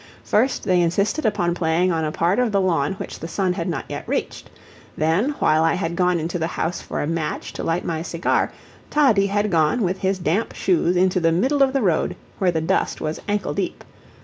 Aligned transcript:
First 0.23 0.63
they 0.63 0.81
insisted 0.81 1.27
upon 1.27 1.53
playing 1.53 1.91
on 1.91 2.03
a 2.03 2.11
part 2.11 2.39
of 2.39 2.51
the 2.51 2.59
lawn 2.59 2.93
which 2.93 3.19
the 3.19 3.27
sun 3.27 3.53
had 3.53 3.69
not 3.69 3.85
yet 3.87 4.03
reached. 4.07 4.49
Then, 4.97 5.35
while 5.37 5.63
I 5.63 5.75
had 5.75 5.95
gone 5.95 6.19
into 6.19 6.39
the 6.39 6.47
house 6.47 6.81
for 6.81 7.03
a 7.03 7.07
match 7.07 7.53
to 7.53 7.63
light 7.63 7.85
my 7.85 8.01
cigar, 8.01 8.51
Toddie 8.89 9.27
had 9.27 9.51
gone 9.51 9.81
with 9.83 9.99
his 9.99 10.17
damp 10.17 10.55
shoes 10.55 10.95
into 10.95 11.19
the 11.19 11.31
middle 11.31 11.61
of 11.61 11.71
the 11.71 11.83
road, 11.83 12.15
where 12.39 12.49
the 12.49 12.61
dust 12.61 12.99
was 12.99 13.21
ankle 13.27 13.53
deep. 13.53 13.83